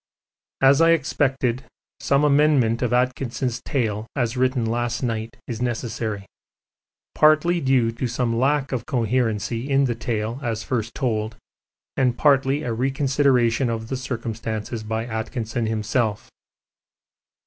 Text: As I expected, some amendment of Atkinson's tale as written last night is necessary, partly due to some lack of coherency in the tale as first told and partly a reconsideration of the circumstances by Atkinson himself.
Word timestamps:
As 0.63 0.81
I 0.81 0.93
expected, 0.93 1.63
some 1.99 2.23
amendment 2.23 2.81
of 2.81 2.91
Atkinson's 2.91 3.61
tale 3.61 4.07
as 4.15 4.35
written 4.35 4.65
last 4.65 5.03
night 5.03 5.37
is 5.45 5.61
necessary, 5.61 6.25
partly 7.13 7.61
due 7.61 7.91
to 7.91 8.07
some 8.07 8.35
lack 8.35 8.71
of 8.71 8.87
coherency 8.87 9.69
in 9.69 9.83
the 9.85 9.93
tale 9.93 10.39
as 10.41 10.63
first 10.63 10.95
told 10.95 11.35
and 11.95 12.17
partly 12.17 12.63
a 12.63 12.73
reconsideration 12.73 13.69
of 13.69 13.89
the 13.89 13.95
circumstances 13.95 14.81
by 14.81 15.05
Atkinson 15.05 15.67
himself. 15.67 16.31